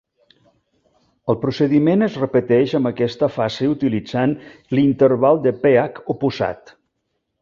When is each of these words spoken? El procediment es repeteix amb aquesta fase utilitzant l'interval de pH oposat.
El 1.33 1.37
procediment 1.43 2.05
es 2.05 2.17
repeteix 2.21 2.73
amb 2.79 2.91
aquesta 2.91 3.29
fase 3.35 3.69
utilitzant 3.75 4.33
l'interval 4.77 5.43
de 5.45 5.55
pH 5.67 6.01
oposat. 6.15 6.75